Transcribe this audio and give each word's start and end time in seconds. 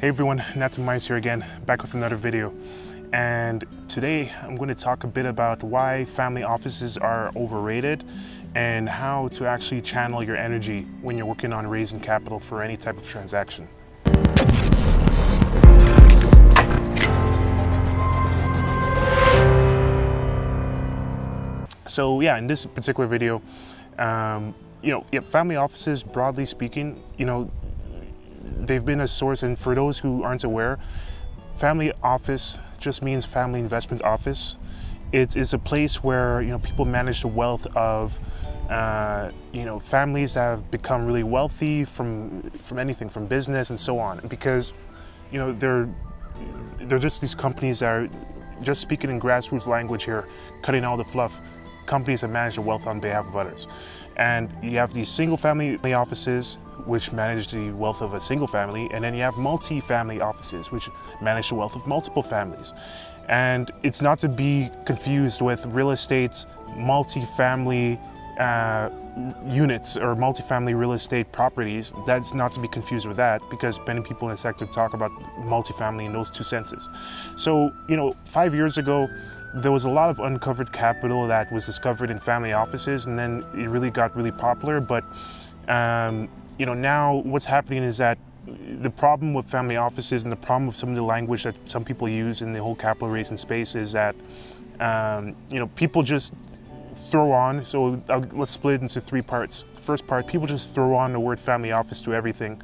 Hey 0.00 0.06
everyone, 0.06 0.44
Nats 0.54 0.78
Mice 0.78 1.08
here 1.08 1.16
again, 1.16 1.44
back 1.66 1.82
with 1.82 1.94
another 1.94 2.14
video. 2.14 2.54
And 3.12 3.64
today 3.88 4.30
I'm 4.42 4.54
going 4.54 4.68
to 4.68 4.74
talk 4.76 5.02
a 5.02 5.08
bit 5.08 5.26
about 5.26 5.64
why 5.64 6.04
family 6.04 6.44
offices 6.44 6.96
are 6.96 7.32
overrated 7.34 8.04
and 8.54 8.88
how 8.88 9.26
to 9.30 9.48
actually 9.48 9.80
channel 9.80 10.22
your 10.22 10.36
energy 10.36 10.82
when 11.02 11.16
you're 11.16 11.26
working 11.26 11.52
on 11.52 11.66
raising 11.66 11.98
capital 11.98 12.38
for 12.38 12.62
any 12.62 12.76
type 12.76 12.96
of 12.96 13.08
transaction. 13.08 13.66
So 21.88 22.20
yeah, 22.20 22.38
in 22.38 22.46
this 22.46 22.66
particular 22.66 23.08
video, 23.08 23.42
um, 23.98 24.54
you 24.80 24.92
know, 24.92 25.04
yeah, 25.10 25.18
family 25.18 25.56
offices, 25.56 26.04
broadly 26.04 26.46
speaking, 26.46 27.02
you 27.16 27.26
know, 27.26 27.50
they've 28.58 28.84
been 28.84 29.00
a 29.00 29.08
source, 29.08 29.42
and 29.42 29.58
for 29.58 29.74
those 29.74 29.98
who 29.98 30.22
aren't 30.22 30.44
aware, 30.44 30.78
family 31.56 31.92
office 32.02 32.58
just 32.78 33.02
means 33.02 33.24
family 33.24 33.60
investment 33.60 34.02
office. 34.02 34.58
It's, 35.10 35.36
it's 35.36 35.54
a 35.54 35.58
place 35.58 36.02
where 36.02 36.42
you 36.42 36.48
know 36.48 36.58
people 36.58 36.84
manage 36.84 37.22
the 37.22 37.28
wealth 37.28 37.66
of 37.74 38.20
uh, 38.68 39.30
you 39.52 39.64
know 39.64 39.78
families 39.78 40.34
that 40.34 40.42
have 40.42 40.70
become 40.70 41.06
really 41.06 41.22
wealthy 41.22 41.84
from 41.84 42.42
from 42.50 42.78
anything 42.78 43.08
from 43.08 43.26
business 43.26 43.70
and 43.70 43.80
so 43.80 43.98
on 43.98 44.20
because 44.28 44.74
you 45.32 45.38
know 45.38 45.52
they're 45.52 45.88
they're 46.82 46.98
just 46.98 47.22
these 47.22 47.34
companies 47.34 47.80
that 47.80 47.88
are 47.88 48.08
just 48.62 48.80
speaking 48.80 49.10
in 49.10 49.20
grassroots 49.20 49.66
language 49.66 50.04
here, 50.04 50.26
cutting 50.62 50.84
all 50.84 50.96
the 50.96 51.04
fluff 51.04 51.40
companies 51.88 52.20
that 52.20 52.28
manage 52.28 52.54
the 52.54 52.62
wealth 52.62 52.86
on 52.86 53.00
behalf 53.00 53.26
of 53.26 53.34
others. 53.36 53.66
And 54.16 54.50
you 54.62 54.78
have 54.78 54.92
these 54.94 55.08
single 55.08 55.36
family 55.36 55.94
offices 55.94 56.58
which 56.86 57.12
manage 57.12 57.48
the 57.48 57.70
wealth 57.72 58.00
of 58.02 58.14
a 58.14 58.20
single 58.20 58.46
family, 58.46 58.88
and 58.92 59.02
then 59.04 59.14
you 59.14 59.22
have 59.22 59.36
multi-family 59.36 60.20
offices 60.20 60.70
which 60.70 60.88
manage 61.20 61.48
the 61.48 61.54
wealth 61.54 61.76
of 61.76 61.86
multiple 61.86 62.22
families. 62.22 62.72
And 63.28 63.70
it's 63.82 64.00
not 64.00 64.18
to 64.20 64.28
be 64.28 64.70
confused 64.86 65.42
with 65.42 65.66
real 65.66 65.90
estate's 65.90 66.46
multi-family 66.76 68.00
uh, 68.38 68.88
units 69.46 69.96
or 69.96 70.14
multifamily 70.14 70.78
real 70.78 70.92
estate 70.92 71.30
properties. 71.32 71.92
That's 72.06 72.34
not 72.34 72.52
to 72.52 72.60
be 72.60 72.68
confused 72.68 73.06
with 73.06 73.16
that 73.16 73.42
because 73.50 73.80
many 73.86 74.00
people 74.00 74.28
in 74.28 74.32
the 74.32 74.36
sector 74.36 74.64
talk 74.66 74.94
about 74.94 75.10
multifamily 75.40 76.06
in 76.06 76.12
those 76.12 76.30
two 76.30 76.44
senses. 76.44 76.88
So, 77.36 77.74
you 77.88 77.96
know, 77.96 78.14
five 78.24 78.54
years 78.54 78.78
ago, 78.78 79.08
there 79.54 79.72
was 79.72 79.84
a 79.84 79.90
lot 79.90 80.10
of 80.10 80.20
uncovered 80.20 80.72
capital 80.72 81.26
that 81.26 81.50
was 81.52 81.66
discovered 81.66 82.10
in 82.10 82.18
family 82.18 82.52
offices 82.52 83.06
and 83.06 83.18
then 83.18 83.44
it 83.54 83.68
really 83.68 83.90
got 83.90 84.14
really 84.14 84.32
popular. 84.32 84.80
But, 84.80 85.04
um, 85.68 86.28
you 86.58 86.66
know, 86.66 86.74
now 86.74 87.16
what's 87.16 87.46
happening 87.46 87.82
is 87.82 87.98
that 87.98 88.18
the 88.80 88.90
problem 88.90 89.34
with 89.34 89.46
family 89.50 89.76
offices 89.76 90.24
and 90.24 90.32
the 90.32 90.36
problem 90.36 90.66
with 90.66 90.76
some 90.76 90.90
of 90.90 90.96
the 90.96 91.02
language 91.02 91.44
that 91.44 91.56
some 91.68 91.84
people 91.84 92.08
use 92.08 92.42
in 92.42 92.52
the 92.52 92.62
whole 92.62 92.74
capital 92.74 93.08
raising 93.08 93.36
space 93.36 93.74
is 93.74 93.92
that, 93.92 94.14
um, 94.80 95.34
you 95.50 95.58
know, 95.58 95.66
people 95.68 96.02
just 96.02 96.34
throw 96.92 97.32
on, 97.32 97.64
so 97.64 98.02
I'll, 98.08 98.24
let's 98.32 98.50
split 98.50 98.76
it 98.76 98.82
into 98.82 99.00
three 99.00 99.22
parts. 99.22 99.64
First 99.74 100.06
part, 100.06 100.26
people 100.26 100.46
just 100.46 100.74
throw 100.74 100.94
on 100.94 101.12
the 101.12 101.20
word 101.20 101.38
family 101.38 101.72
office 101.72 102.00
to 102.02 102.14
everything. 102.14 102.60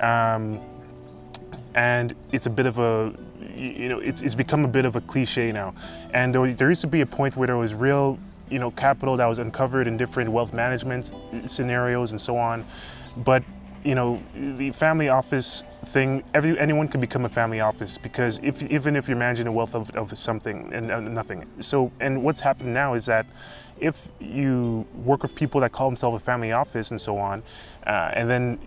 Um, 0.00 0.60
and 1.74 2.14
it's 2.32 2.46
a 2.46 2.50
bit 2.50 2.66
of 2.66 2.78
a, 2.78 3.14
you 3.56 3.88
know, 3.88 3.98
it's, 3.98 4.22
it's 4.22 4.34
become 4.34 4.64
a 4.64 4.68
bit 4.68 4.84
of 4.84 4.96
a 4.96 5.00
cliche 5.00 5.52
now. 5.52 5.74
And 6.14 6.34
there, 6.34 6.52
there 6.54 6.68
used 6.68 6.80
to 6.82 6.86
be 6.86 7.00
a 7.00 7.06
point 7.06 7.36
where 7.36 7.46
there 7.46 7.56
was 7.56 7.74
real, 7.74 8.18
you 8.50 8.58
know, 8.58 8.70
capital 8.70 9.16
that 9.16 9.26
was 9.26 9.38
uncovered 9.38 9.86
in 9.86 9.96
different 9.96 10.30
wealth 10.30 10.52
management 10.52 11.12
scenarios 11.46 12.12
and 12.12 12.20
so 12.20 12.36
on. 12.36 12.64
But 13.16 13.42
you 13.84 13.94
know, 13.94 14.22
the 14.34 14.72
family 14.72 15.08
office 15.08 15.64
thing, 15.86 16.22
every, 16.34 16.58
anyone 16.58 16.86
can 16.86 17.00
become 17.00 17.24
a 17.24 17.28
family 17.28 17.60
office 17.60 17.96
because 17.96 18.38
if, 18.42 18.62
even 18.70 18.94
if 18.94 19.08
you're 19.08 19.16
managing 19.16 19.46
a 19.46 19.52
wealth 19.52 19.74
of, 19.74 19.90
of 19.92 20.16
something 20.18 20.70
and 20.72 20.90
uh, 20.90 21.00
nothing. 21.00 21.46
So, 21.60 21.90
and 21.98 22.22
what's 22.22 22.40
happened 22.40 22.74
now 22.74 22.94
is 22.94 23.06
that 23.06 23.24
if 23.80 24.08
you 24.20 24.86
work 24.94 25.22
with 25.22 25.34
people 25.34 25.62
that 25.62 25.72
call 25.72 25.88
themselves 25.88 26.20
a 26.20 26.24
family 26.24 26.52
office 26.52 26.90
and 26.90 27.00
so 27.00 27.16
on, 27.16 27.42
uh, 27.86 28.10
and 28.12 28.28
then, 28.28 28.58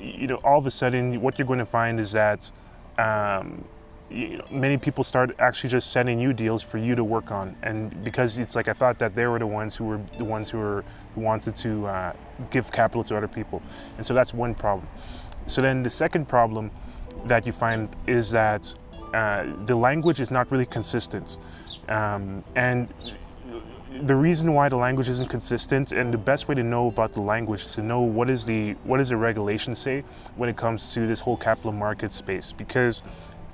you 0.00 0.26
know, 0.26 0.36
all 0.36 0.58
of 0.58 0.66
a 0.66 0.70
sudden 0.70 1.20
what 1.20 1.38
you're 1.38 1.46
going 1.46 1.58
to 1.58 1.66
find 1.66 2.00
is 2.00 2.12
that 2.12 2.50
um, 2.96 3.62
many 4.10 4.78
people 4.78 5.02
start 5.02 5.34
actually 5.38 5.70
just 5.70 5.90
sending 5.90 6.18
you 6.18 6.32
deals 6.32 6.62
for 6.62 6.78
you 6.78 6.94
to 6.94 7.04
work 7.04 7.30
on, 7.30 7.56
and 7.62 8.04
because 8.04 8.38
it's 8.38 8.54
like 8.54 8.68
I 8.68 8.72
thought 8.72 8.98
that 8.98 9.14
they 9.14 9.26
were 9.26 9.38
the 9.38 9.46
ones 9.46 9.74
who 9.76 9.84
were 9.84 10.00
the 10.18 10.24
ones 10.24 10.50
who 10.50 10.58
were 10.58 10.84
who 11.14 11.20
wanted 11.22 11.56
to 11.56 11.86
uh, 11.86 12.12
give 12.50 12.70
capital 12.70 13.02
to 13.04 13.16
other 13.16 13.28
people, 13.28 13.62
and 13.96 14.06
so 14.06 14.14
that's 14.14 14.32
one 14.32 14.54
problem. 14.54 14.88
So 15.46 15.60
then 15.60 15.82
the 15.82 15.90
second 15.90 16.28
problem 16.28 16.70
that 17.24 17.46
you 17.46 17.52
find 17.52 17.88
is 18.06 18.30
that 18.30 18.72
uh, 19.12 19.46
the 19.64 19.76
language 19.76 20.20
is 20.20 20.30
not 20.30 20.50
really 20.50 20.66
consistent, 20.66 21.38
um, 21.88 22.44
and 22.54 22.92
the 24.02 24.14
reason 24.14 24.52
why 24.52 24.68
the 24.68 24.76
language 24.76 25.08
isn't 25.08 25.28
consistent 25.28 25.92
and 25.92 26.12
the 26.12 26.18
best 26.18 26.48
way 26.48 26.54
to 26.54 26.62
know 26.62 26.88
about 26.88 27.12
the 27.12 27.20
language 27.20 27.64
is 27.64 27.74
to 27.74 27.82
know 27.82 28.00
what 28.00 28.28
is 28.28 28.44
the 28.44 28.72
what 28.84 28.98
does 28.98 29.08
the 29.08 29.16
regulation 29.16 29.74
say 29.74 30.04
when 30.36 30.48
it 30.48 30.56
comes 30.56 30.92
to 30.92 31.06
this 31.06 31.20
whole 31.20 31.36
capital 31.36 31.72
market 31.72 32.10
space? 32.10 32.52
Because 32.52 33.02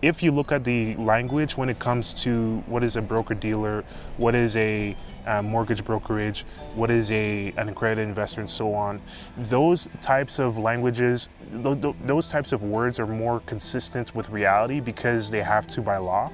if 0.02 0.20
you 0.20 0.32
look 0.32 0.50
at 0.50 0.64
the 0.64 0.96
language 0.96 1.56
when 1.56 1.68
it 1.68 1.78
comes 1.78 2.12
to 2.24 2.62
what 2.66 2.82
is 2.82 2.96
a 2.96 3.02
broker 3.02 3.34
dealer, 3.34 3.84
what 4.16 4.34
is 4.34 4.56
a 4.56 4.96
uh, 5.26 5.40
mortgage 5.40 5.84
brokerage, 5.84 6.44
what 6.74 6.90
is 6.90 7.10
a 7.12 7.54
an 7.56 7.68
accredited 7.68 8.08
investor, 8.08 8.40
and 8.40 8.50
so 8.50 8.74
on, 8.74 9.00
those 9.36 9.88
types 10.00 10.40
of 10.40 10.58
languages, 10.58 11.28
th 11.62 11.80
th 11.80 11.94
those 12.04 12.26
types 12.26 12.52
of 12.52 12.62
words 12.62 12.98
are 12.98 13.06
more 13.06 13.40
consistent 13.46 14.14
with 14.14 14.28
reality 14.30 14.80
because 14.80 15.30
they 15.30 15.42
have 15.42 15.66
to 15.68 15.80
by 15.80 15.96
law. 15.98 16.30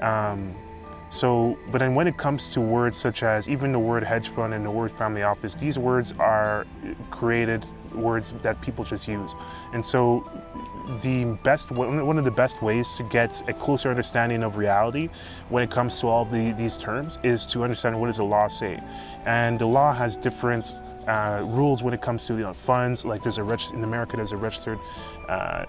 Um, 0.00 0.54
so, 1.10 1.58
but 1.70 1.78
then 1.78 1.94
when 1.94 2.06
it 2.06 2.16
comes 2.16 2.48
to 2.54 2.60
words 2.60 2.96
such 2.98 3.22
as 3.22 3.48
even 3.48 3.72
the 3.72 3.78
word 3.78 4.02
hedge 4.02 4.28
fund 4.28 4.52
and 4.52 4.64
the 4.64 4.70
word 4.70 4.90
family 4.90 5.22
office, 5.22 5.54
these 5.54 5.78
words 5.78 6.12
are 6.18 6.66
created 7.10 7.66
words 7.94 8.32
that 8.42 8.60
people 8.60 8.84
just 8.84 9.06
use. 9.06 9.34
And 9.72 9.84
so 9.84 10.28
the 11.02 11.24
best, 11.42 11.70
one 11.70 12.18
of 12.18 12.24
the 12.24 12.30
best 12.30 12.62
ways 12.62 12.96
to 12.96 13.02
get 13.04 13.48
a 13.48 13.52
closer 13.52 13.88
understanding 13.88 14.42
of 14.42 14.56
reality 14.56 15.08
when 15.48 15.62
it 15.62 15.70
comes 15.70 15.98
to 16.00 16.08
all 16.08 16.22
of 16.22 16.30
the, 16.30 16.52
these 16.52 16.76
terms 16.76 17.18
is 17.22 17.46
to 17.46 17.62
understand 17.62 17.98
what 17.98 18.08
does 18.08 18.18
the 18.18 18.24
law 18.24 18.48
say. 18.48 18.78
And 19.24 19.58
the 19.58 19.66
law 19.66 19.92
has 19.94 20.16
different 20.16 20.76
uh, 21.06 21.42
rules 21.44 21.82
when 21.82 21.94
it 21.94 22.02
comes 22.02 22.26
to 22.26 22.34
you 22.34 22.40
know, 22.40 22.52
funds, 22.52 23.04
like 23.04 23.22
there's 23.22 23.38
a, 23.38 23.74
in 23.74 23.84
America 23.84 24.16
there's 24.16 24.32
a 24.32 24.36
registered, 24.36 24.78
uh, 25.28 25.64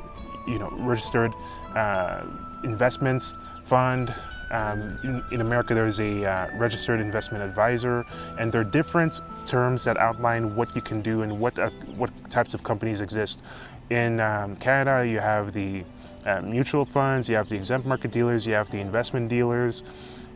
you 0.48 0.60
know, 0.60 0.70
registered 0.72 1.34
uh, 1.76 2.26
investments 2.64 3.34
fund, 3.64 4.14
um, 4.52 4.98
in, 5.04 5.24
in, 5.32 5.42
America, 5.42 5.74
there's 5.74 6.00
a 6.00 6.26
uh, 6.26 6.50
registered 6.58 7.00
investment 7.00 7.44
advisor, 7.44 8.06
and 8.40 8.52
there 8.52 8.62
are 8.62 8.66
different 8.66 9.22
terms 9.48 9.84
that 9.86 9.98
outline 9.98 10.56
what 10.56 10.76
you 10.76 10.82
can 10.82 11.02
do 11.02 11.22
and 11.22 11.40
what, 11.40 11.58
uh, 11.58 11.70
what 11.96 12.12
types 12.30 12.54
of 12.54 12.64
companies 12.64 13.02
exist. 13.02 13.44
In 13.90 14.20
um, 14.20 14.56
Canada, 14.58 15.08
you 15.08 15.20
have 15.20 15.54
the 15.54 15.84
uh, 16.26 16.42
mutual 16.42 16.86
funds, 16.86 17.30
you 17.30 17.36
have 17.36 17.50
the 17.50 17.56
exempt 17.56 17.86
market 17.86 18.12
dealers, 18.12 18.46
you 18.48 18.54
have 18.54 18.70
the 18.70 18.80
investment 18.80 19.30
dealers, 19.30 19.84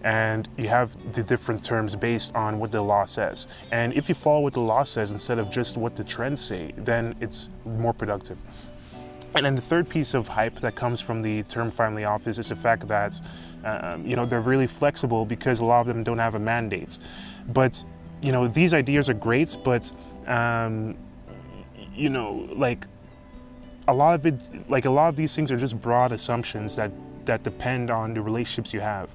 and 0.04 0.48
you 0.58 0.68
have 0.68 0.96
the 1.14 1.24
different 1.24 1.64
terms 1.64 1.96
based 1.96 2.34
on 2.36 2.60
what 2.60 2.72
the 2.72 2.82
law 2.82 3.06
says. 3.06 3.48
And 3.72 3.94
if 3.94 4.08
you 4.08 4.16
follow 4.16 4.42
what 4.42 4.54
the 4.54 4.62
law 4.62 4.84
says 4.84 5.12
instead 5.12 5.40
of 5.40 5.50
just 5.50 5.78
what 5.78 5.96
the 5.96 6.04
trends 6.04 6.42
say, 6.42 6.74
then 6.78 7.16
it's 7.20 7.50
more 7.66 7.94
productive. 7.94 8.38
And 9.36 9.46
then 9.46 9.56
the 9.56 9.62
third 9.62 9.88
piece 9.88 10.14
of 10.14 10.28
hype 10.28 10.56
that 10.56 10.76
comes 10.76 11.02
from 11.02 11.22
the 11.22 11.44
term 11.44 11.70
family 11.70 12.04
office 12.04 12.40
is 12.40 12.50
the 12.50 12.56
fact 12.56 12.88
that, 12.88 13.20
um, 13.64 14.06
you 14.06 14.16
know, 14.16 14.26
they're 14.26 14.42
really 14.42 14.68
flexible 14.68 15.26
because 15.26 15.60
a 15.60 15.66
lot 15.66 15.82
of 15.82 15.88
them 15.88 16.04
don't 16.04 16.18
have 16.18 16.36
a 16.36 16.40
mandate. 16.40 16.98
But, 17.48 17.84
you 18.22 18.32
know, 18.32 18.48
these 18.48 18.74
ideas 18.74 19.08
are 19.08 19.14
great, 19.14 19.56
but, 19.64 19.92
um, 20.26 20.98
you 21.94 22.10
know, 22.10 22.48
like 22.54 22.86
a 23.88 23.94
lot 23.94 24.16
of 24.16 24.26
it, 24.26 24.70
like 24.70 24.86
a 24.86 24.90
lot 24.90 25.10
of 25.10 25.16
these 25.16 25.36
things 25.36 25.52
are 25.52 25.58
just 25.58 25.80
broad 25.80 26.12
assumptions 26.12 26.76
that 26.76 26.92
that 27.26 27.44
depend 27.44 27.92
on 27.92 28.14
the 28.14 28.22
relationships 28.22 28.74
you 28.74 28.80
have. 28.80 29.12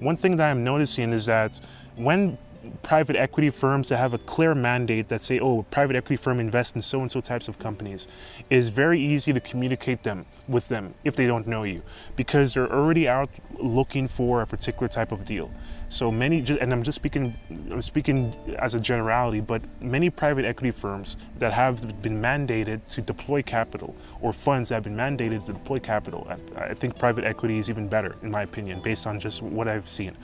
One 0.00 0.16
thing 0.16 0.36
that 0.36 0.50
I'm 0.50 0.64
noticing 0.64 1.12
is 1.12 1.26
that 1.26 1.60
when 1.96 2.38
private 2.82 3.16
equity 3.16 3.50
firms 3.50 3.88
that 3.88 3.98
have 3.98 4.14
a 4.14 4.18
clear 4.18 4.54
mandate 4.54 5.08
that 5.08 5.22
say, 5.22 5.38
oh, 5.38 5.62
private 5.70 5.96
equity 5.96 6.16
firm 6.16 6.40
invests 6.40 6.74
in 6.74 6.82
so 6.82 7.00
and 7.00 7.10
so 7.10 7.20
types 7.20 7.48
of 7.48 7.58
companies, 7.58 8.06
is 8.50 8.68
very 8.68 9.00
easy 9.00 9.32
to 9.32 9.40
communicate 9.40 10.02
them 10.02 10.24
with 10.46 10.68
them 10.68 10.94
if 11.04 11.14
they 11.14 11.26
don't 11.26 11.46
know 11.46 11.62
you 11.62 11.82
because 12.16 12.54
they're 12.54 12.72
already 12.72 13.06
out 13.06 13.28
looking 13.58 14.08
for 14.08 14.42
a 14.42 14.46
particular 14.46 14.88
type 14.88 15.12
of 15.12 15.24
deal. 15.24 15.50
So 15.90 16.12
many, 16.12 16.44
and 16.60 16.70
I'm 16.70 16.82
just 16.82 16.96
speaking, 16.96 17.34
I'm 17.70 17.80
speaking 17.80 18.34
as 18.58 18.74
a 18.74 18.80
generality, 18.80 19.40
but 19.40 19.62
many 19.80 20.10
private 20.10 20.44
equity 20.44 20.70
firms 20.70 21.16
that 21.38 21.54
have 21.54 22.02
been 22.02 22.20
mandated 22.20 22.86
to 22.90 23.00
deploy 23.00 23.40
capital 23.42 23.96
or 24.20 24.34
funds 24.34 24.68
that 24.68 24.74
have 24.76 24.84
been 24.84 24.96
mandated 24.96 25.46
to 25.46 25.54
deploy 25.54 25.78
capital, 25.78 26.30
I 26.56 26.74
think 26.74 26.98
private 26.98 27.24
equity 27.24 27.58
is 27.58 27.70
even 27.70 27.88
better 27.88 28.16
in 28.22 28.30
my 28.30 28.42
opinion, 28.42 28.82
based 28.82 29.06
on 29.06 29.18
just 29.18 29.40
what 29.40 29.66
I've 29.66 29.88
seen. 29.88 30.14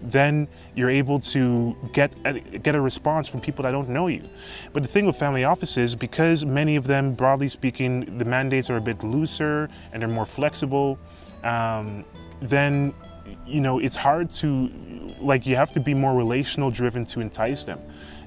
Then 0.00 0.46
you're 0.76 0.90
able 0.90 1.18
to 1.20 1.76
get 1.92 2.14
a, 2.24 2.40
get 2.40 2.74
a 2.74 2.80
response 2.80 3.28
from 3.28 3.40
people 3.40 3.62
that 3.62 3.72
don't 3.72 3.88
know 3.88 4.06
you. 4.06 4.22
But 4.72 4.82
the 4.82 4.88
thing 4.88 5.06
with 5.06 5.16
family 5.16 5.44
offices, 5.44 5.94
because 5.94 6.44
many 6.44 6.76
of 6.76 6.86
them, 6.86 7.14
broadly 7.14 7.48
speaking, 7.48 8.18
the 8.18 8.24
mandates 8.24 8.70
are 8.70 8.76
a 8.76 8.80
bit 8.80 9.02
looser 9.02 9.68
and 9.92 10.02
they're 10.02 10.08
more 10.08 10.26
flexible, 10.26 10.98
um, 11.44 12.04
then 12.40 12.94
you 13.46 13.60
know 13.60 13.78
it's 13.78 13.96
hard 13.96 14.30
to 14.30 14.70
like 15.20 15.46
you 15.46 15.56
have 15.56 15.72
to 15.72 15.80
be 15.80 15.94
more 15.94 16.14
relational 16.14 16.70
driven 16.70 17.04
to 17.06 17.20
entice 17.20 17.64
them, 17.64 17.80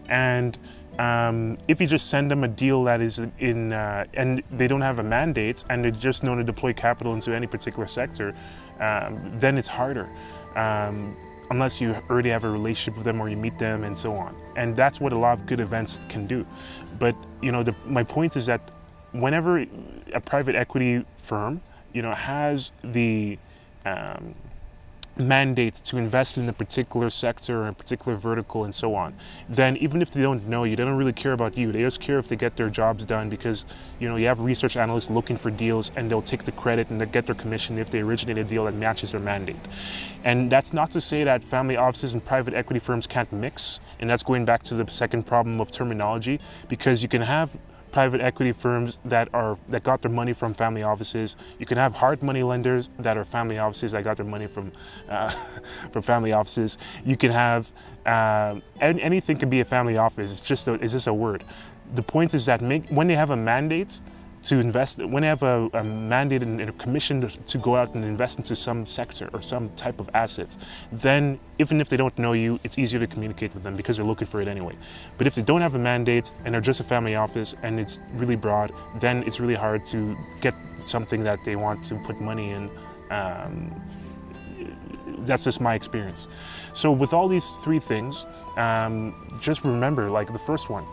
and 0.09 0.57
um, 1.00 1.57
if 1.68 1.80
you 1.80 1.88
just 1.88 2.09
send 2.09 2.30
them 2.30 2.44
a 2.44 2.48
deal 2.48 2.83
that 2.83 3.01
is 3.01 3.19
in, 3.39 3.74
uh, 3.74 4.06
and 4.13 4.44
they 4.51 4.68
don't 4.68 4.81
have 4.81 5.00
a 5.00 5.03
mandate 5.03 5.63
and 5.69 5.83
they 5.83 5.92
just 5.92 6.24
know 6.24 6.36
to 6.36 6.44
deploy 6.44 6.74
capital 6.74 7.13
into 7.13 7.33
any 7.33 7.48
particular 7.48 7.88
sector, 7.88 8.36
um, 8.80 9.19
then 9.36 9.57
it's 9.57 9.68
harder. 9.68 10.09
Um, 10.56 11.15
unless 11.51 11.81
you 11.81 11.94
already 12.09 12.30
have 12.30 12.45
a 12.45 12.50
relationship 12.50 12.95
with 12.95 13.03
them 13.03 13.21
or 13.21 13.30
you 13.30 13.36
meet 13.36 13.59
them 13.59 13.83
and 13.83 13.95
so 13.95 14.15
on. 14.15 14.33
And 14.56 14.75
that's 14.75 15.00
what 15.00 15.12
a 15.12 15.18
lot 15.18 15.38
of 15.38 15.45
good 15.45 15.59
events 15.59 16.01
can 16.07 16.25
do. 16.25 16.45
But, 16.98 17.15
you 17.42 17.51
know, 17.51 17.62
the, 17.62 17.75
my 17.86 18.03
point 18.03 18.38
is 18.38 18.45
that 18.45 18.71
whenever 19.12 19.65
a 20.13 20.21
private 20.21 20.56
equity 20.56 21.06
firm, 21.18 21.62
you 21.94 22.01
know, 22.01 22.13
has 22.13 22.71
the, 22.83 23.38
um, 23.86 24.33
mandates 25.21 25.79
to 25.81 25.97
invest 25.97 26.38
in 26.38 26.50
a 26.50 26.53
particular 26.53 27.09
sector 27.09 27.63
or 27.63 27.68
a 27.68 27.73
particular 27.73 28.18
vertical 28.18 28.63
and 28.63 28.73
so 28.73 28.95
on, 28.95 29.13
then 29.50 29.77
even 29.77 30.01
if 30.01 30.12
they 30.12 30.21
don't 30.21 30.47
know 30.47 30.63
you, 30.63 30.75
they 30.75 30.83
don't 30.83 30.97
really 30.97 31.13
care 31.13 31.33
about 31.33 31.57
you. 31.57 31.71
They 31.71 31.79
just 31.79 32.00
care 32.00 32.19
if 32.19 32.27
they 32.27 32.35
get 32.35 32.57
their 32.57 32.69
jobs 32.69 33.06
done 33.06 33.29
because 33.29 33.65
you 34.00 34.09
know 34.09 34.15
you 34.15 34.27
have 34.27 34.39
research 34.39 34.77
analysts 34.77 35.09
looking 35.09 35.38
for 35.38 35.51
deals 35.51 35.91
and 35.95 36.09
they'll 36.09 36.21
take 36.21 36.44
the 36.44 36.51
credit 36.51 36.89
and 36.89 37.00
they 37.00 37.06
get 37.06 37.25
their 37.25 37.35
commission 37.35 37.77
if 37.77 37.89
they 37.89 38.00
originate 38.00 38.38
a 38.38 38.44
deal 38.44 38.65
that 38.65 38.73
matches 38.73 39.12
their 39.12 39.21
mandate. 39.21 39.56
And 40.23 40.51
that's 40.51 40.73
not 40.73 40.91
to 40.91 41.01
say 41.01 41.24
that 41.24 41.44
family 41.44 41.77
offices 41.77 42.13
and 42.13 42.24
private 42.24 42.53
equity 42.53 42.79
firms 42.79 43.07
can't 43.07 43.31
mix. 43.31 43.79
And 44.00 44.09
that's 44.09 44.24
going 44.24 44.45
back 44.45 44.63
to 44.63 44.75
the 44.75 44.89
second 44.91 45.25
problem 45.25 45.59
of 45.59 45.71
terminology 45.71 46.39
because 46.67 47.01
you 47.01 47.09
can 47.09 47.21
have 47.21 47.56
private 47.91 48.21
equity 48.21 48.51
firms 48.51 48.99
that 49.05 49.29
are 49.33 49.57
that 49.67 49.83
got 49.83 50.01
their 50.01 50.11
money 50.11 50.33
from 50.33 50.53
family 50.53 50.83
offices. 50.83 51.35
You 51.59 51.65
can 51.65 51.77
have 51.77 51.93
hard 51.93 52.23
money 52.23 52.43
lenders 52.43 52.89
that 52.99 53.17
are 53.17 53.23
family 53.23 53.59
offices 53.59 53.91
that 53.91 54.03
got 54.03 54.17
their 54.17 54.25
money 54.25 54.47
from 54.47 54.71
uh, 55.09 55.29
from 55.91 56.01
family 56.01 56.31
offices. 56.31 56.77
You 57.05 57.17
can 57.17 57.31
have 57.31 57.71
uh, 58.05 58.59
anything 58.79 59.38
can 59.38 59.49
be 59.49 59.59
a 59.59 59.65
family 59.65 59.97
office. 59.97 60.31
It's 60.31 60.41
just 60.41 60.67
a, 60.67 60.73
it's 60.75 60.93
just 60.93 61.07
a 61.07 61.13
word. 61.13 61.43
The 61.93 62.03
point 62.03 62.33
is 62.33 62.45
that 62.45 62.61
make, 62.61 62.89
when 62.89 63.07
they 63.07 63.15
have 63.15 63.31
a 63.31 63.35
mandate 63.35 63.99
to 64.43 64.59
invest, 64.59 65.03
when 65.03 65.21
they 65.21 65.27
have 65.27 65.43
a, 65.43 65.69
a 65.73 65.83
mandate 65.83 66.41
and 66.41 66.59
a 66.61 66.71
commission 66.73 67.27
to, 67.27 67.57
go 67.59 67.75
out 67.75 67.93
and 67.93 68.03
invest 68.03 68.39
into 68.39 68.55
some 68.55 68.85
sector 68.85 69.29
or 69.33 69.41
some 69.41 69.69
type 69.75 69.99
of 69.99 70.09
assets, 70.15 70.57
then 70.91 71.39
even 71.59 71.79
if 71.79 71.89
they 71.89 71.97
don't 71.97 72.17
know 72.17 72.33
you, 72.33 72.59
it's 72.63 72.79
easier 72.79 72.99
to 72.99 73.05
communicate 73.05 73.53
with 73.53 73.63
them 73.63 73.75
because 73.75 73.97
they're 73.97 74.05
looking 74.05 74.27
for 74.27 74.41
it 74.41 74.47
anyway. 74.47 74.75
But 75.17 75.27
if 75.27 75.35
they 75.35 75.43
don't 75.43 75.61
have 75.61 75.75
a 75.75 75.79
mandate 75.79 76.31
and 76.43 76.53
they're 76.53 76.61
just 76.61 76.79
a 76.79 76.83
family 76.83 77.15
office 77.15 77.55
and 77.61 77.79
it's 77.79 77.99
really 78.13 78.35
broad, 78.35 78.71
then 78.99 79.23
it's 79.27 79.39
really 79.39 79.53
hard 79.53 79.85
to 79.88 80.17
get 80.41 80.55
something 80.75 81.23
that 81.23 81.43
they 81.45 81.55
want 81.55 81.83
to 81.83 81.95
put 81.95 82.19
money 82.19 82.51
in. 82.51 82.69
Um, 83.11 83.71
that's 85.19 85.43
just 85.43 85.61
my 85.61 85.75
experience. 85.75 86.27
So 86.73 86.91
with 86.91 87.13
all 87.13 87.27
these 87.27 87.47
three 87.63 87.79
things, 87.79 88.25
um, 88.57 89.38
just 89.39 89.63
remember 89.63 90.09
like 90.09 90.31
the 90.33 90.39
first 90.39 90.69
one, 90.69 90.85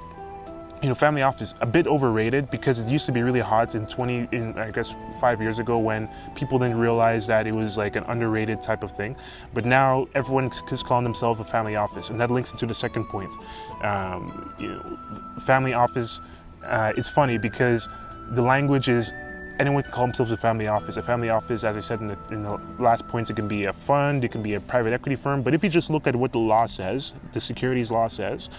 you 0.82 0.88
know, 0.88 0.94
family 0.94 1.22
office 1.22 1.54
a 1.60 1.66
bit 1.66 1.86
overrated 1.86 2.50
because 2.50 2.78
it 2.78 2.88
used 2.88 3.06
to 3.06 3.12
be 3.12 3.22
really 3.22 3.40
hot 3.40 3.74
in 3.74 3.86
20, 3.86 4.28
in 4.32 4.58
I 4.58 4.70
guess 4.70 4.94
five 5.20 5.40
years 5.40 5.58
ago 5.58 5.78
when 5.78 6.08
people 6.34 6.58
didn't 6.58 6.78
realize 6.78 7.26
that 7.26 7.46
it 7.46 7.54
was 7.54 7.76
like 7.76 7.96
an 7.96 8.04
underrated 8.04 8.62
type 8.62 8.84
of 8.84 8.90
thing. 8.90 9.16
But 9.54 9.64
now 9.64 10.08
everyone 10.14 10.50
is 10.70 10.82
calling 10.82 11.04
themselves 11.04 11.40
a 11.40 11.44
family 11.44 11.76
office, 11.76 12.10
and 12.10 12.20
that 12.20 12.30
links 12.30 12.52
into 12.52 12.66
the 12.66 12.74
second 12.74 13.04
point. 13.06 13.34
Um, 13.82 14.54
you 14.58 14.68
know, 14.68 14.98
family 15.40 15.72
office. 15.72 16.20
Uh, 16.64 16.92
it's 16.96 17.08
funny 17.08 17.38
because 17.38 17.88
the 18.30 18.42
language 18.42 18.88
is 18.88 19.12
anyone 19.58 19.82
can 19.82 19.92
call 19.92 20.06
themselves 20.06 20.32
a 20.32 20.36
family 20.36 20.68
office. 20.68 20.96
A 20.96 21.02
family 21.02 21.30
office, 21.30 21.64
as 21.64 21.76
I 21.76 21.80
said 21.80 22.00
in 22.00 22.08
the, 22.08 22.18
in 22.30 22.42
the, 22.42 22.60
last 22.78 23.06
points, 23.08 23.30
it 23.30 23.36
can 23.36 23.48
be 23.48 23.64
a 23.64 23.72
fund, 23.72 24.24
it 24.24 24.30
can 24.30 24.42
be 24.42 24.54
a 24.54 24.60
private 24.60 24.92
equity 24.92 25.16
firm. 25.16 25.42
But 25.42 25.54
if 25.54 25.64
you 25.64 25.70
just 25.70 25.90
look 25.90 26.06
at 26.06 26.14
what 26.14 26.32
the 26.32 26.38
law 26.38 26.66
says, 26.66 27.14
the 27.32 27.40
securities 27.40 27.90
law 27.90 28.06
says, 28.06 28.50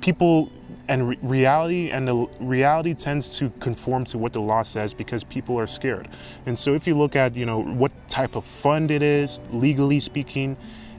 people 0.00 0.50
and 0.92 1.08
re 1.08 1.18
reality 1.22 1.90
and 1.90 2.06
the 2.06 2.28
reality 2.38 2.92
tends 2.92 3.38
to 3.38 3.48
conform 3.60 4.04
to 4.04 4.18
what 4.18 4.32
the 4.34 4.40
law 4.40 4.62
says 4.62 4.92
because 4.92 5.24
people 5.24 5.58
are 5.58 5.66
scared. 5.66 6.06
And 6.44 6.58
so 6.58 6.74
if 6.74 6.86
you 6.86 6.94
look 6.94 7.16
at, 7.16 7.34
you 7.34 7.46
know, 7.46 7.62
what 7.62 7.92
type 8.08 8.36
of 8.36 8.44
fund 8.44 8.90
it 8.90 9.00
is, 9.02 9.40
legally 9.50 10.00
speaking, 10.00 10.54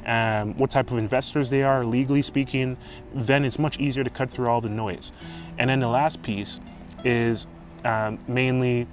um, 0.08 0.58
what 0.58 0.72
type 0.72 0.90
of 0.92 0.98
investors 0.98 1.50
they 1.52 1.62
are, 1.62 1.86
legally 1.86 2.24
speaking, 2.24 2.76
then 3.14 3.46
it's 3.46 3.60
much 3.60 3.80
easier 3.80 4.04
to 4.04 4.10
cut 4.10 4.32
through 4.32 4.48
all 4.48 4.62
the 4.62 4.70
noise. 4.70 5.12
And 5.60 5.70
then 5.70 5.80
the 5.80 5.88
last 5.88 6.24
piece 6.24 6.60
is 7.04 7.46
um, 7.86 8.18
mainly 8.28 8.88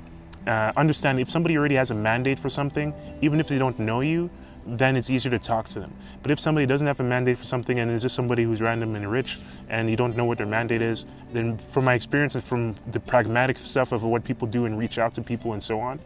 uh, 0.47 0.73
understanding 0.77 1.23
if 1.23 1.31
somebody 1.31 1.57
already 1.57 1.77
has 1.77 1.91
a 1.91 1.95
mandate 1.95 2.39
for 2.39 2.51
something, 2.51 2.93
even 3.23 3.41
if 3.41 3.49
they 3.49 3.59
don't 3.59 3.79
know 3.79 4.01
you, 4.01 4.29
then 4.67 4.97
it's 4.97 5.11
easier 5.11 5.31
to 5.31 5.39
talk 5.39 5.69
to 5.69 5.81
them. 5.81 5.93
But 6.23 6.31
if 6.31 6.39
somebody 6.39 6.67
doesn't 6.67 6.87
have 6.87 7.01
a 7.01 7.05
mandate 7.05 7.39
for 7.39 7.45
something 7.45 7.79
and 7.79 7.91
it's 7.91 8.03
just 8.03 8.15
somebody 8.15 8.45
who's 8.45 8.61
random 8.61 8.95
and 8.95 9.11
rich 9.11 9.39
and 9.69 9.91
you 9.91 9.97
don't 9.97 10.17
know 10.17 10.25
what 10.25 10.39
their 10.39 10.47
mandate 10.47 10.83
is, 10.83 11.07
then 11.33 11.57
from 11.57 11.85
my 11.85 11.95
experience 11.95 12.35
and 12.35 12.45
from 12.45 12.75
the 12.93 13.01
pragmatic 13.01 13.59
stuff 13.59 13.93
of 13.93 14.03
what 14.05 14.25
people 14.25 14.47
do 14.47 14.67
and 14.67 14.79
reach 14.79 14.99
out 14.99 15.13
to 15.15 15.23
people 15.23 15.53
and 15.53 15.63
so 15.63 15.81
on, 15.81 15.99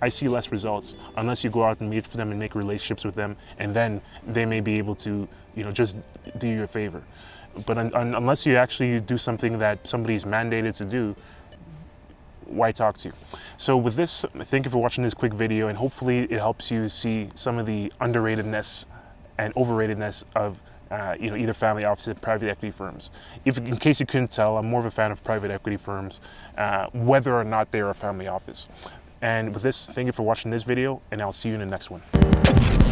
I 0.00 0.08
see 0.08 0.28
less 0.28 0.52
results 0.52 0.94
unless 1.16 1.42
you 1.42 1.50
go 1.50 1.64
out 1.64 1.80
and 1.80 1.90
meet 1.90 2.06
for 2.06 2.16
them 2.16 2.30
and 2.30 2.38
make 2.38 2.54
relationships 2.54 3.04
with 3.04 3.14
them, 3.14 3.36
and 3.58 3.74
then 3.74 4.00
they 4.26 4.44
may 4.44 4.60
be 4.60 4.78
able 4.78 4.94
to, 4.96 5.26
you 5.54 5.64
know, 5.64 5.72
just 5.72 5.96
do 6.38 6.48
you 6.48 6.62
a 6.62 6.66
favor. 6.66 7.02
But 7.64 7.78
un 7.78 8.14
unless 8.14 8.44
you 8.44 8.56
actually 8.56 9.00
do 9.00 9.16
something 9.16 9.58
that 9.58 9.86
somebody's 9.86 10.24
mandated 10.24 10.76
to 10.76 10.84
do, 10.84 11.16
why 12.46 12.72
talk 12.72 12.98
to 12.98 13.08
you? 13.08 13.14
So 13.56 13.76
with 13.76 13.96
this, 13.96 14.24
thank 14.34 14.64
you 14.64 14.70
for 14.70 14.78
watching 14.78 15.04
this 15.04 15.14
quick 15.14 15.32
video 15.32 15.68
and 15.68 15.78
hopefully 15.78 16.20
it 16.20 16.38
helps 16.38 16.70
you 16.70 16.88
see 16.88 17.28
some 17.34 17.58
of 17.58 17.66
the 17.66 17.92
underratedness 18.00 18.86
and 19.38 19.54
overratedness 19.54 20.24
of 20.34 20.60
uh, 20.90 21.16
you 21.18 21.30
know, 21.30 21.36
either 21.36 21.52
family 21.52 21.84
offices, 21.84 22.16
or 22.16 22.20
private 22.20 22.48
equity 22.48 22.70
firms. 22.70 23.10
If, 23.44 23.58
in 23.58 23.76
case 23.76 23.98
you 23.98 24.06
couldn't 24.06 24.30
tell, 24.30 24.56
I'm 24.56 24.66
more 24.66 24.80
of 24.80 24.86
a 24.86 24.90
fan 24.90 25.10
of 25.10 25.22
private 25.24 25.50
equity 25.50 25.76
firms, 25.76 26.20
uh, 26.56 26.86
whether 26.92 27.34
or 27.34 27.44
not 27.44 27.72
they 27.72 27.80
are 27.80 27.90
a 27.90 27.94
family 27.94 28.28
office. 28.28 28.68
And 29.20 29.52
with 29.52 29.62
this, 29.62 29.86
thank 29.86 30.06
you 30.06 30.12
for 30.12 30.22
watching 30.22 30.50
this 30.50 30.62
video, 30.62 31.02
and 31.10 31.20
I'll 31.20 31.32
see 31.32 31.48
you 31.48 31.54
in 31.54 31.60
the 31.60 31.66
next 31.66 31.90
one. 31.90 32.85